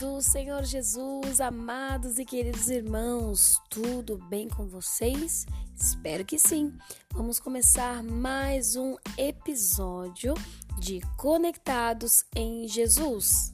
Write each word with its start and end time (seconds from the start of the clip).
do 0.00 0.22
Senhor 0.22 0.64
Jesus, 0.64 1.42
amados 1.42 2.18
e 2.18 2.24
queridos 2.24 2.70
irmãos, 2.70 3.60
tudo 3.68 4.16
bem 4.16 4.48
com 4.48 4.66
vocês? 4.66 5.44
Espero 5.76 6.24
que 6.24 6.38
sim. 6.38 6.72
Vamos 7.12 7.38
começar 7.38 8.02
mais 8.02 8.76
um 8.76 8.96
episódio 9.18 10.32
de 10.78 11.02
Conectados 11.18 12.24
em 12.34 12.66
Jesus. 12.66 13.52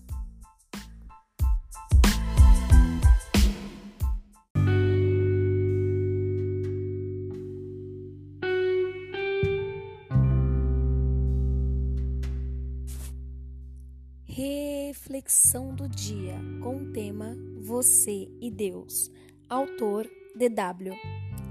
Reflexão 14.96 15.74
do 15.74 15.86
dia 15.86 16.34
com 16.62 16.78
o 16.78 16.90
tema 16.90 17.36
Você 17.60 18.28
e 18.40 18.50
Deus. 18.50 19.10
Autor 19.46 20.10
DW. 20.34 20.94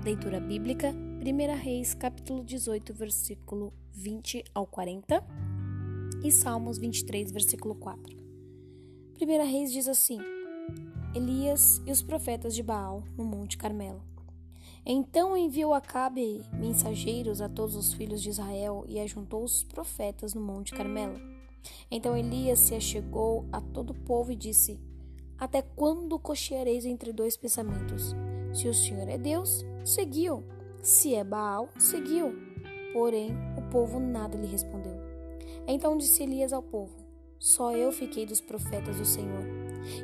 Leitura 0.03 0.41
bíblica 0.41 0.91
1 0.91 1.55
Reis, 1.55 1.93
capítulo 1.93 2.43
18, 2.43 2.91
versículo 2.91 3.71
20 3.93 4.43
ao 4.53 4.65
40 4.65 5.23
e 6.23 6.31
Salmos 6.31 6.79
23, 6.79 7.31
versículo 7.31 7.75
4. 7.75 8.17
1 9.21 9.27
Reis 9.49 9.71
diz 9.71 9.87
assim: 9.87 10.19
Elias 11.13 11.81
e 11.85 11.91
os 11.91 12.01
profetas 12.01 12.55
de 12.55 12.63
Baal 12.63 13.03
no 13.15 13.23
Monte 13.23 13.57
Carmelo. 13.59 14.03
Então 14.83 15.37
enviou 15.37 15.73
Acabe 15.73 16.41
mensageiros 16.51 17.41
a 17.41 17.47
todos 17.47 17.75
os 17.75 17.93
filhos 17.93 18.23
de 18.23 18.29
Israel 18.29 18.83
e 18.87 18.99
ajuntou 18.99 19.43
os 19.43 19.63
profetas 19.63 20.33
no 20.33 20.41
Monte 20.41 20.73
Carmelo. 20.73 21.44
Então 21.89 22.15
Elias 22.15 22.59
se 22.59 22.75
achegou 22.75 23.45
a 23.51 23.61
todo 23.61 23.91
o 23.91 23.99
povo 24.05 24.31
e 24.31 24.35
disse: 24.35 24.79
Até 25.37 25.61
quando 25.61 26.19
cocheareis 26.19 26.85
entre 26.85 27.11
dois 27.11 27.37
pensamentos? 27.37 28.15
Se 28.53 28.67
o 28.67 28.73
Senhor 28.73 29.07
é 29.09 29.17
Deus, 29.17 29.65
seguiu. 29.83 30.43
Se 30.81 31.15
é 31.15 31.23
Baal, 31.23 31.69
seguiu. 31.77 32.33
Porém, 32.93 33.31
o 33.57 33.69
povo 33.69 33.99
nada 33.99 34.37
lhe 34.37 34.47
respondeu. 34.47 34.95
Então 35.67 35.97
disse 35.97 36.23
Elias 36.23 36.53
ao 36.53 36.63
povo: 36.63 36.95
Só 37.39 37.71
eu 37.75 37.91
fiquei 37.91 38.25
dos 38.25 38.39
profetas 38.39 38.97
do 38.97 39.05
Senhor. 39.05 39.43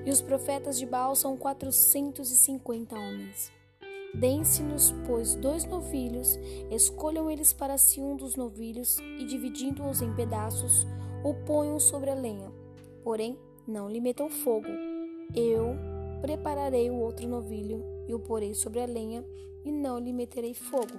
E 0.06 0.10
os 0.10 0.22
profetas 0.22 0.78
de 0.78 0.86
Baal 0.86 1.16
são 1.16 1.38
quatrocentos 1.38 2.32
e 2.32 2.38
cinquenta 2.38 2.96
homens. 2.96 3.52
Deem-se-nos, 4.14 4.94
pois, 5.08 5.36
dois 5.36 5.64
novilhos, 5.66 6.38
escolham 6.70 7.32
eles 7.32 7.54
para 7.54 7.78
si 7.78 8.02
um 8.02 8.18
dos 8.18 8.36
novilhos, 8.36 8.98
e 9.00 9.26
dividindo-os 9.26 10.02
em 10.02 10.14
pedaços, 10.14 10.86
o 11.24 11.34
ponham 11.34 11.80
sobre 11.80 12.10
a 12.10 12.16
lenha. 12.16 12.52
Porém, 13.04 13.38
não 13.68 13.90
lhe 13.90 14.02
metam 14.02 14.30
fogo. 14.30 14.68
Eu 15.36 15.76
prepararei 16.22 16.90
o 16.90 16.96
outro 16.96 17.28
novilho 17.28 17.84
e 18.08 18.14
o 18.14 18.20
porei 18.20 18.54
sobre 18.54 18.82
a 18.82 18.86
lenha, 18.86 19.26
e 19.64 19.72
não 19.72 20.00
lhe 20.00 20.12
meterei 20.12 20.54
fogo. 20.54 20.94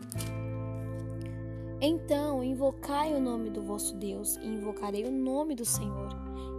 Então 1.80 2.44
invocai 2.44 3.12
o 3.12 3.20
nome 3.20 3.50
do 3.50 3.60
vosso 3.60 3.96
Deus, 3.96 4.36
e 4.36 4.46
invocarei 4.46 5.04
o 5.04 5.10
nome 5.10 5.54
do 5.54 5.64
Senhor. 5.64 6.10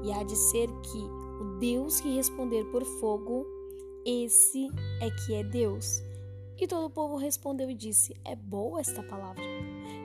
E 0.04 0.12
há 0.12 0.22
de 0.24 0.36
ser 0.36 0.68
que 0.68 0.98
o 1.42 1.58
Deus 1.60 2.02
que 2.02 2.14
responder 2.14 2.66
por 2.66 2.84
fogo, 2.84 3.46
esse 4.06 4.68
é 5.02 5.10
que 5.10 5.34
é 5.34 5.44
Deus. 5.44 6.04
E 6.60 6.68
todo 6.68 6.86
o 6.86 6.90
povo 6.90 7.16
respondeu 7.16 7.70
e 7.70 7.74
disse: 7.74 8.14
É 8.26 8.36
boa 8.36 8.82
esta 8.82 9.02
palavra. 9.02 9.44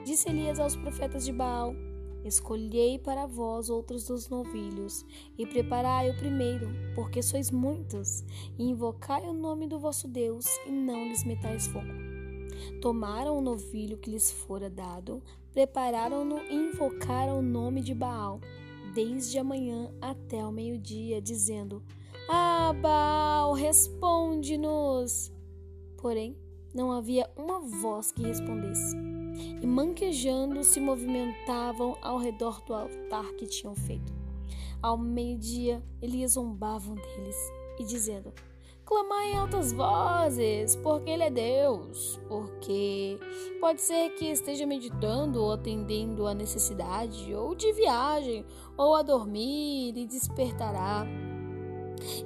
Disse 0.05 0.29
Elias 0.29 0.59
aos 0.59 0.75
profetas 0.75 1.25
de 1.25 1.33
Baal: 1.33 1.75
Escolhei 2.23 2.99
para 2.99 3.25
vós 3.25 3.69
outros 3.69 4.05
dos 4.05 4.27
novilhos, 4.27 5.05
e 5.37 5.45
preparai 5.45 6.09
o 6.09 6.17
primeiro, 6.17 6.69
porque 6.93 7.21
sois 7.21 7.49
muitos, 7.49 8.23
e 8.57 8.63
invocai 8.63 9.23
o 9.23 9.33
nome 9.33 9.67
do 9.67 9.79
vosso 9.79 10.07
Deus, 10.07 10.45
e 10.67 10.71
não 10.71 11.07
lhes 11.07 11.23
metais 11.23 11.67
fogo. 11.67 11.87
Tomaram 12.81 13.37
o 13.37 13.41
novilho 13.41 13.97
que 13.97 14.09
lhes 14.09 14.31
fora 14.31 14.69
dado, 14.69 15.23
prepararam-no 15.53 16.39
e 16.39 16.53
invocaram 16.53 17.39
o 17.39 17.43
nome 17.43 17.81
de 17.81 17.93
Baal, 17.93 18.41
desde 18.93 19.37
a 19.39 19.43
manhã 19.43 19.89
até 20.01 20.45
o 20.45 20.51
meio-dia, 20.51 21.21
dizendo: 21.21 21.81
Ah, 22.29 22.73
Baal, 22.73 23.53
responde-nos! 23.53 25.31
Porém, 25.97 26.37
não 26.73 26.91
havia 26.91 27.29
uma 27.35 27.59
voz 27.59 28.11
que 28.11 28.23
respondesse 28.23 29.08
e, 29.61 29.65
manquejando, 29.65 30.63
se 30.63 30.79
movimentavam 30.79 31.97
ao 32.01 32.17
redor 32.17 32.61
do 32.61 32.73
altar 32.73 33.25
que 33.33 33.47
tinham 33.47 33.75
feito. 33.75 34.13
Ao 34.81 34.97
meio-dia, 34.97 35.83
Elias 36.01 36.33
zombavam 36.33 36.95
deles 36.95 37.35
e 37.79 37.83
dizendo: 37.83 38.33
Clamai 38.89 39.33
em 39.33 39.37
altas 39.37 39.71
vozes, 39.71 40.75
porque 40.77 41.11
Ele 41.11 41.21
é 41.21 41.29
Deus. 41.29 42.19
Porque 42.27 43.19
pode 43.61 43.81
ser 43.81 44.09
que 44.15 44.25
esteja 44.25 44.65
meditando 44.65 45.43
ou 45.43 45.51
atendendo 45.51 46.25
a 46.25 46.33
necessidade, 46.33 47.31
ou 47.35 47.53
de 47.53 47.71
viagem, 47.71 48.43
ou 48.75 48.95
a 48.95 49.03
dormir 49.03 49.95
e 49.95 50.07
despertará. 50.07 51.05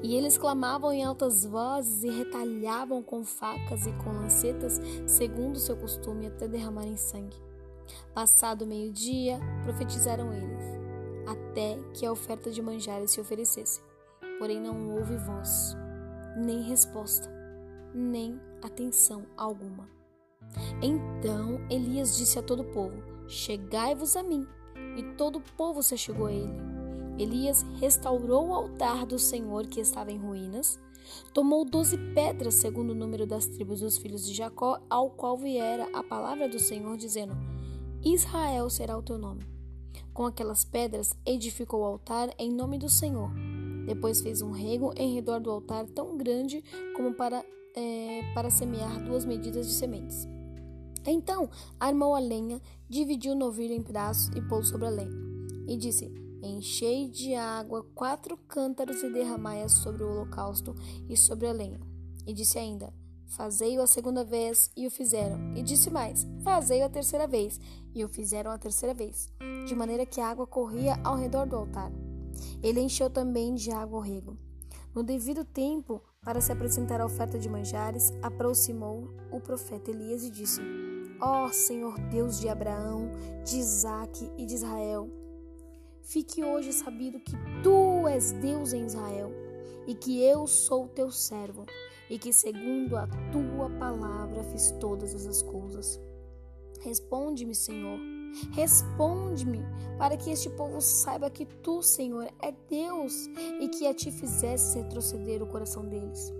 E 0.02 0.16
eles 0.16 0.38
clamavam 0.38 0.92
em 0.92 1.04
altas 1.04 1.46
vozes 1.46 2.04
e 2.04 2.10
retalhavam 2.10 3.02
com 3.02 3.24
facas 3.24 3.86
e 3.86 3.92
com 3.94 4.12
lancetas, 4.12 4.80
segundo 5.08 5.60
seu 5.60 5.76
costume, 5.76 6.28
até 6.28 6.48
derramarem 6.48 6.96
sangue. 6.96 7.38
Passado 8.14 8.66
meio-dia, 8.66 9.40
profetizaram 9.64 10.34
eles, 10.34 10.64
até 11.28 11.78
que 11.94 12.06
a 12.06 12.12
oferta 12.12 12.52
de 12.52 12.62
manjares 12.62 13.12
se 13.12 13.20
oferecesse. 13.20 13.82
Porém 14.40 14.60
não 14.60 14.96
houve 14.96 15.16
voz, 15.18 15.76
nem 16.38 16.62
resposta, 16.64 17.30
nem 17.94 18.40
atenção 18.62 19.26
alguma. 19.38 19.88
Então 20.82 21.60
Elias 21.70 22.18
disse 22.18 22.38
a 22.38 22.44
todo 22.44 22.62
o 22.62 22.72
povo: 22.72 23.02
Chegai-vos 23.28 24.16
a 24.16 24.24
mim. 24.24 24.48
E 24.98 25.04
todo 25.16 25.38
o 25.38 25.42
povo 25.58 25.82
se 25.82 25.98
chegou 25.98 26.28
a 26.28 26.32
ele. 26.32 26.73
Elias 27.18 27.63
restaurou 27.79 28.50
o 28.50 28.53
altar 28.53 29.06
do 29.06 29.19
Senhor 29.19 29.68
que 29.68 29.79
estava 29.79 30.12
em 30.12 30.18
ruínas, 30.18 30.79
tomou 31.34 31.63
doze 31.63 31.97
pedras, 32.13 32.56
segundo 32.56 32.91
o 32.91 32.96
número 32.96 33.28
das 33.28 33.46
tribos 33.46 33.81
dos 33.81 33.97
filhos 33.97 34.25
de 34.25 34.34
Jacó, 34.34 34.81
ao 34.90 35.09
qual 35.09 35.38
viera 35.38 35.88
a 35.94 36.03
palavra 36.03 36.50
do 36.50 36.59
Senhor, 36.59 36.97
dizendo: 36.97 37.35
Israel 38.03 38.69
será 38.69 38.97
o 38.97 39.03
teu 39.03 39.18
nome. 39.18 39.46
Com 40.13 40.25
aquelas 40.25 40.63
pedras 40.63 41.16
edificou 41.25 41.81
o 41.81 41.85
altar 41.85 42.29
em 42.38 42.51
nome 42.51 42.78
do 42.78 42.90
Senhor. 42.90 43.31
Depois 43.85 44.22
fez 44.22 44.41
um 44.41 44.51
rego 44.51 44.94
em 44.95 45.13
redor 45.13 45.40
do 45.40 45.51
altar 45.51 45.85
tão 45.88 46.18
grande 46.18 46.63
como 46.95 47.13
para, 47.13 47.44
é, 47.75 48.22
para 48.34 48.50
semear 48.50 49.03
duas 49.03 49.25
medidas 49.25 49.68
de 49.68 49.74
sementes. 49.74 50.28
Então 51.06 51.50
armou 51.80 52.16
a 52.16 52.19
lenha, 52.19 52.62
dividiu 52.88 53.34
o 53.34 53.38
novilho 53.38 53.74
em 53.74 53.81
pedaços 53.81 54.30
e 54.35 54.41
pôs 54.41 54.69
sobre 54.69 54.88
a 54.88 54.90
lenha. 54.90 55.12
E 55.68 55.75
disse: 55.75 56.12
Enchei 56.44 57.08
de 57.08 57.34
água 57.36 57.86
quatro 57.96 58.36
cântaros 58.36 59.02
e 59.02 59.09
derramai-a 59.09 59.70
sobre 59.70 60.04
o 60.04 60.09
holocausto 60.09 60.76
e 61.08 61.16
sobre 61.16 61.48
a 61.48 61.54
lenha. 61.54 61.80
E 62.28 62.34
disse 62.34 62.59
ainda: 62.59 62.94
Fazei-o 63.28 63.81
a 63.81 63.88
segunda 63.88 64.26
vez, 64.26 64.70
e 64.76 64.86
o 64.86 64.92
fizeram. 64.92 65.54
E 65.56 65.64
disse 65.64 65.90
mais: 65.90 66.28
Fazei-o 66.44 66.86
a 66.86 66.90
terceira 66.90 67.26
vez, 67.26 67.59
e 67.96 68.04
o 68.04 68.09
fizeram 68.09 68.52
a 68.52 68.58
terceira 68.58 68.94
vez, 68.94 69.31
de 69.66 69.74
maneira 69.74 70.06
que 70.06 70.20
a 70.20 70.28
água 70.28 70.46
corria 70.46 71.00
ao 71.04 71.16
redor 71.16 71.48
do 71.48 71.56
altar. 71.56 71.92
Ele 72.62 72.81
encheu 72.81 73.10
também 73.10 73.56
de 73.56 73.72
água 73.72 74.00
o 74.00 74.02
rego. 74.02 74.38
No 74.94 75.02
devido 75.02 75.46
tempo, 75.46 76.02
para 76.22 76.42
se 76.42 76.52
apresentar 76.52 77.00
a 77.00 77.06
oferta 77.06 77.40
de 77.40 77.50
manjares, 77.50 78.12
aproximou 78.22 79.16
o 79.31 79.40
profeta 79.40 79.92
Elias 79.92 80.24
e 80.24 80.30
disse: 80.30 80.62
Ó 81.22 81.46
oh, 81.46 81.54
Senhor 81.54 81.98
Deus 82.10 82.40
de 82.40 82.50
Abraão, 82.50 83.10
de 83.45 83.57
Isaque 83.57 84.30
e 84.38 84.45
de 84.45 84.56
Israel, 84.56 85.23
Fique 86.04 86.44
hoje 86.44 86.74
sabido 86.74 87.20
que 87.20 87.32
tu 87.64 88.08
és 88.08 88.34
Deus 88.34 88.74
em 88.74 88.86
Israel 88.86 89.32
e 89.88 89.96
que 89.96 90.22
eu 90.22 90.46
sou 90.46 90.88
teu 90.90 91.10
servo 91.10 91.66
e 92.10 92.20
que 92.20 92.34
segundo 92.34 92.98
a 92.98 93.08
tua 93.32 93.70
palavra 93.80 94.44
fiz 94.44 94.72
todas 94.82 95.16
essas 95.16 95.42
coisas. 95.42 96.00
Responde-me, 96.82 97.56
Senhor. 97.56 97.98
Responde-me, 98.52 99.62
para 99.98 100.18
que 100.18 100.30
este 100.30 100.50
povo 100.50 100.82
saiba 100.82 101.30
que 101.30 101.46
tu, 101.46 101.82
Senhor, 101.82 102.28
é 102.42 102.52
Deus 102.70 103.28
e 103.62 103.70
que 103.70 103.88
a 103.88 103.94
ti 103.94 104.12
fizesse 104.12 104.80
retroceder 104.80 105.42
o 105.42 105.48
coração 105.48 105.88
deles. 105.88 106.34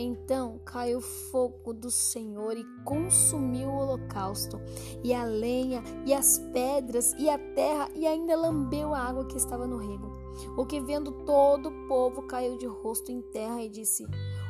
Então 0.00 0.60
caiu 0.64 1.00
fogo 1.00 1.72
do 1.72 1.90
Senhor 1.90 2.56
e 2.56 2.64
consumiu 2.84 3.68
o 3.68 3.78
holocausto, 3.78 4.60
e 5.02 5.12
a 5.12 5.24
lenha, 5.24 5.82
e 6.06 6.14
as 6.14 6.38
pedras, 6.52 7.16
e 7.18 7.28
a 7.28 7.36
terra, 7.36 7.90
e 7.96 8.06
ainda 8.06 8.36
lambeu 8.36 8.94
a 8.94 9.00
água 9.00 9.26
que 9.26 9.36
estava 9.36 9.66
no 9.66 9.76
rego. 9.76 10.16
O 10.56 10.64
que 10.64 10.80
vendo 10.80 11.10
todo 11.24 11.68
o 11.68 11.88
povo 11.88 12.22
caiu 12.22 12.56
de 12.56 12.66
rosto 12.66 13.10
em 13.10 13.20
terra 13.32 13.60
e 13.60 13.68
disse: 13.68 14.06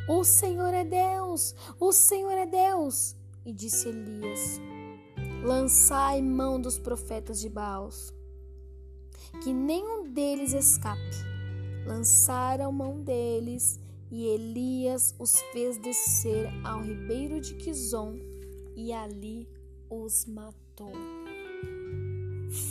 O 0.06 0.22
Senhor 0.22 0.74
é 0.74 0.84
Deus! 0.84 1.54
O 1.80 1.92
Senhor 1.92 2.32
é 2.32 2.44
Deus! 2.44 3.16
E 3.46 3.50
disse 3.50 3.88
Elias: 3.88 4.60
Lançai 5.42 6.20
mão 6.20 6.60
dos 6.60 6.78
profetas 6.78 7.40
de 7.40 7.48
Baal, 7.48 7.88
que 9.42 9.54
nenhum 9.54 10.12
deles 10.12 10.52
escape 10.52 11.38
lançaram 11.86 12.70
mão 12.70 13.00
deles 13.00 13.80
e 14.10 14.26
Elias 14.26 15.14
os 15.18 15.40
fez 15.52 15.76
descer 15.78 16.48
ao 16.64 16.80
ribeiro 16.80 17.40
de 17.40 17.54
Quizon 17.54 18.18
e 18.74 18.92
ali 18.92 19.48
os 19.90 20.24
matou. 20.26 20.92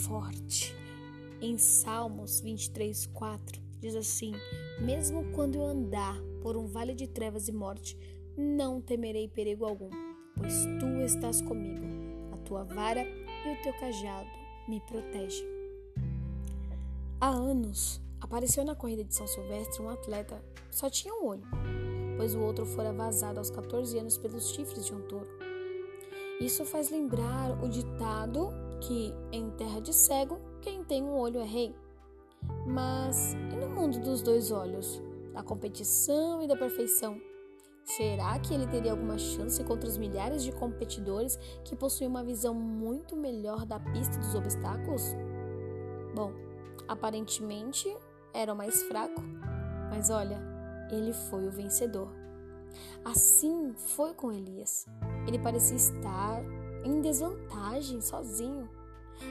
Forte. 0.06 0.74
Em 1.40 1.56
Salmos 1.56 2.40
23, 2.40 3.06
4 3.06 3.62
diz 3.80 3.94
assim: 3.94 4.32
Mesmo 4.80 5.24
quando 5.32 5.56
eu 5.56 5.64
andar 5.64 6.16
por 6.42 6.56
um 6.56 6.66
vale 6.66 6.94
de 6.94 7.06
trevas 7.06 7.48
e 7.48 7.52
morte, 7.52 7.96
não 8.36 8.80
temerei 8.80 9.28
perigo 9.28 9.64
algum, 9.64 9.90
pois 10.36 10.64
tu 10.80 10.86
estás 11.04 11.40
comigo. 11.40 11.84
A 12.32 12.36
tua 12.38 12.64
vara 12.64 13.02
e 13.02 13.52
o 13.52 13.62
teu 13.62 13.72
cajado 13.74 14.28
me 14.68 14.80
protegem. 14.80 15.46
Há 17.20 17.28
anos 17.28 18.00
apareceu 18.28 18.62
na 18.62 18.74
corrida 18.74 19.02
de 19.02 19.14
São 19.14 19.26
Silvestre 19.26 19.82
um 19.82 19.88
atleta 19.88 20.44
só 20.70 20.90
tinha 20.90 21.14
um 21.14 21.26
olho, 21.26 21.42
pois 22.18 22.34
o 22.34 22.40
outro 22.40 22.66
fora 22.66 22.92
vazado 22.92 23.38
aos 23.38 23.50
14 23.50 23.98
anos 23.98 24.18
pelos 24.18 24.50
chifres 24.50 24.84
de 24.84 24.94
um 24.94 25.00
touro. 25.00 25.26
Isso 26.38 26.64
faz 26.66 26.90
lembrar 26.90 27.64
o 27.64 27.68
ditado 27.68 28.50
que 28.82 29.14
em 29.32 29.50
terra 29.52 29.80
de 29.80 29.94
cego, 29.94 30.38
quem 30.60 30.84
tem 30.84 31.02
um 31.02 31.16
olho 31.16 31.40
é 31.40 31.44
rei. 31.44 31.74
Mas 32.66 33.32
e 33.32 33.56
no 33.56 33.68
mundo 33.70 33.98
dos 33.98 34.20
dois 34.20 34.52
olhos, 34.52 35.02
da 35.32 35.42
competição 35.42 36.42
e 36.42 36.46
da 36.46 36.54
perfeição? 36.54 37.18
Será 37.82 38.38
que 38.38 38.52
ele 38.52 38.66
teria 38.66 38.90
alguma 38.90 39.16
chance 39.16 39.64
contra 39.64 39.88
os 39.88 39.96
milhares 39.96 40.44
de 40.44 40.52
competidores 40.52 41.38
que 41.64 41.74
possuem 41.74 42.10
uma 42.10 42.22
visão 42.22 42.52
muito 42.52 43.16
melhor 43.16 43.64
da 43.64 43.80
pista 43.80 44.18
dos 44.18 44.34
obstáculos? 44.34 45.16
Bom, 46.14 46.30
aparentemente 46.86 47.88
era 48.38 48.54
o 48.54 48.56
mais 48.56 48.84
fraco, 48.84 49.20
mas 49.90 50.10
olha, 50.10 50.40
ele 50.92 51.12
foi 51.12 51.48
o 51.48 51.50
vencedor. 51.50 52.08
Assim 53.04 53.74
foi 53.74 54.14
com 54.14 54.30
Elias. 54.30 54.86
Ele 55.26 55.40
parecia 55.40 55.76
estar 55.76 56.40
em 56.84 57.00
desvantagem, 57.00 58.00
sozinho. 58.00 58.68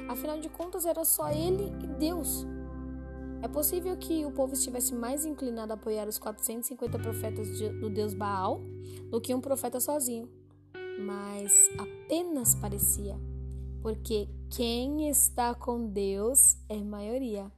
Afinal 0.10 0.40
de 0.42 0.50
contas, 0.50 0.86
era 0.86 1.06
só 1.06 1.30
ele 1.30 1.74
e 1.82 1.88
Deus. 1.88 2.46
É 3.42 3.48
possível 3.48 3.96
que 3.96 4.26
o 4.26 4.32
povo 4.32 4.54
estivesse 4.54 4.94
mais 4.94 5.24
inclinado 5.24 5.72
a 5.72 5.76
apoiar 5.76 6.08
os 6.08 6.18
450 6.18 7.00
profetas 7.00 7.48
do 7.80 7.90
deus 7.90 8.14
Baal 8.14 8.62
do 9.10 9.22
que 9.22 9.34
um 9.34 9.40
profeta 9.40 9.80
sozinho. 9.80 10.30
Mas 11.00 11.54
apenas 11.78 12.56
parecia, 12.56 13.16
porque 13.82 14.28
quem 14.50 15.08
está 15.08 15.54
com 15.54 15.88
Deus 15.88 16.58
é 16.68 16.78
maioria. 16.84 17.50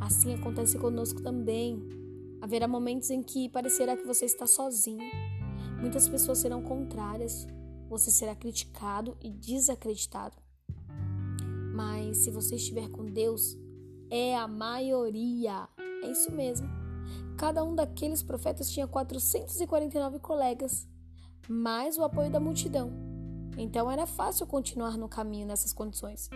Assim 0.00 0.34
acontece 0.34 0.78
conosco 0.78 1.22
também. 1.22 1.82
Haverá 2.40 2.68
momentos 2.68 3.10
em 3.10 3.22
que 3.22 3.48
parecerá 3.48 3.96
que 3.96 4.06
você 4.06 4.24
está 4.24 4.46
sozinho. 4.46 5.04
Muitas 5.80 6.08
pessoas 6.08 6.38
serão 6.38 6.62
contrárias. 6.62 7.46
Você 7.88 8.10
será 8.10 8.34
criticado 8.34 9.16
e 9.20 9.30
desacreditado. 9.30 10.36
Mas 11.74 12.18
se 12.18 12.30
você 12.30 12.56
estiver 12.56 12.88
com 12.88 13.04
Deus, 13.04 13.56
é 14.10 14.36
a 14.36 14.46
maioria. 14.46 15.68
É 16.02 16.10
isso 16.10 16.30
mesmo. 16.30 16.68
Cada 17.36 17.64
um 17.64 17.74
daqueles 17.74 18.22
profetas 18.22 18.70
tinha 18.70 18.86
449 18.86 20.20
colegas, 20.20 20.86
mais 21.48 21.98
o 21.98 22.04
apoio 22.04 22.30
da 22.30 22.38
multidão. 22.38 22.92
Então 23.56 23.90
era 23.90 24.06
fácil 24.06 24.46
continuar 24.46 24.96
no 24.96 25.08
caminho 25.08 25.46
nessas 25.46 25.72
condições. 25.72 26.28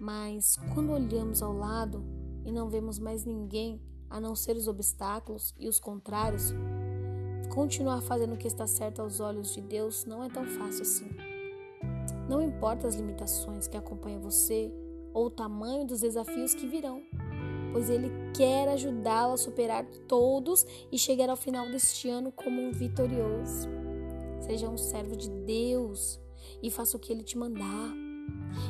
Mas 0.00 0.56
quando 0.74 0.92
olhamos 0.92 1.42
ao 1.42 1.52
lado 1.52 2.04
e 2.48 2.52
não 2.52 2.70
vemos 2.70 2.98
mais 2.98 3.26
ninguém 3.26 3.78
a 4.08 4.18
não 4.18 4.34
ser 4.34 4.56
os 4.56 4.68
obstáculos 4.68 5.54
e 5.58 5.68
os 5.68 5.78
contrários, 5.78 6.54
continuar 7.50 8.00
fazendo 8.00 8.34
o 8.34 8.38
que 8.38 8.46
está 8.46 8.66
certo 8.66 9.02
aos 9.02 9.20
olhos 9.20 9.52
de 9.52 9.60
Deus 9.60 10.06
não 10.06 10.24
é 10.24 10.30
tão 10.30 10.46
fácil 10.46 10.80
assim. 10.80 11.10
Não 12.26 12.40
importa 12.40 12.86
as 12.86 12.94
limitações 12.94 13.68
que 13.68 13.76
acompanham 13.76 14.22
você 14.22 14.72
ou 15.12 15.26
o 15.26 15.30
tamanho 15.30 15.86
dos 15.86 16.00
desafios 16.00 16.54
que 16.54 16.66
virão, 16.66 17.02
pois 17.70 17.90
Ele 17.90 18.10
quer 18.34 18.66
ajudá-lo 18.68 19.34
a 19.34 19.36
superar 19.36 19.84
todos 20.08 20.64
e 20.90 20.98
chegar 20.98 21.28
ao 21.28 21.36
final 21.36 21.66
deste 21.70 22.08
ano 22.08 22.32
como 22.32 22.62
um 22.62 22.72
vitorioso. 22.72 23.68
Seja 24.40 24.70
um 24.70 24.78
servo 24.78 25.14
de 25.14 25.28
Deus 25.28 26.18
e 26.62 26.70
faça 26.70 26.96
o 26.96 27.00
que 27.00 27.12
Ele 27.12 27.22
te 27.22 27.36
mandar. 27.36 27.92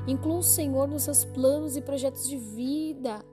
Inclua 0.09 0.39
o 0.39 0.43
Senhor 0.43 0.89
nos 0.89 1.05
seus 1.05 1.25
planos 1.25 1.77
e 1.77 1.81
projetos 1.81 2.29
de 2.29 2.37
vida. 2.37 3.25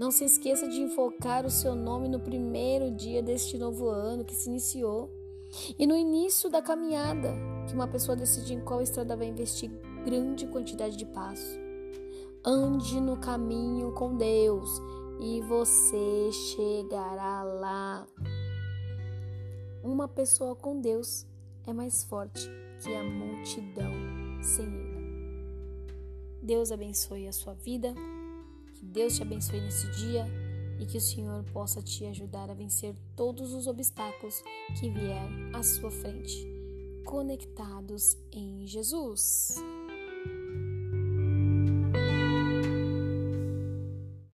Não 0.00 0.10
se 0.10 0.24
esqueça 0.24 0.66
de 0.66 0.80
enfocar 0.80 1.44
o 1.44 1.50
seu 1.50 1.74
nome 1.74 2.08
no 2.08 2.18
primeiro 2.18 2.90
dia 2.90 3.22
deste 3.22 3.58
novo 3.58 3.86
ano 3.90 4.24
que 4.24 4.34
se 4.34 4.48
iniciou 4.48 5.10
e 5.78 5.86
no 5.86 5.94
início 5.94 6.48
da 6.48 6.62
caminhada, 6.62 7.34
que 7.68 7.74
uma 7.74 7.86
pessoa 7.86 8.16
decide 8.16 8.54
em 8.54 8.64
qual 8.64 8.80
estrada 8.80 9.14
vai 9.14 9.26
investir 9.26 9.70
grande 10.02 10.46
quantidade 10.46 10.96
de 10.96 11.04
passo. 11.04 11.60
Ande 12.42 12.98
no 12.98 13.18
caminho 13.18 13.92
com 13.92 14.16
Deus 14.16 14.70
e 15.20 15.42
você 15.42 16.32
chegará 16.32 17.42
lá. 17.42 18.06
Uma 19.84 20.08
pessoa 20.08 20.56
com 20.56 20.80
Deus 20.80 21.26
é 21.66 21.74
mais 21.74 22.04
forte 22.04 22.48
que 22.82 22.94
a 22.94 23.02
multidão 23.02 23.92
sem 24.40 24.64
Ele. 24.64 25.90
Deus 26.42 26.72
abençoe 26.72 27.28
a 27.28 27.32
sua 27.32 27.52
vida, 27.52 27.92
que 28.80 28.86
Deus 28.86 29.16
te 29.16 29.22
abençoe 29.22 29.60
nesse 29.60 29.86
dia 29.92 30.26
e 30.78 30.86
que 30.86 30.96
o 30.96 31.00
Senhor 31.00 31.44
possa 31.52 31.82
te 31.82 32.06
ajudar 32.06 32.50
a 32.50 32.54
vencer 32.54 32.96
todos 33.14 33.52
os 33.52 33.66
obstáculos 33.66 34.42
que 34.78 34.88
vier 34.88 35.28
à 35.52 35.62
sua 35.62 35.90
frente, 35.90 36.34
conectados 37.04 38.16
em 38.32 38.66
Jesus. 38.66 39.56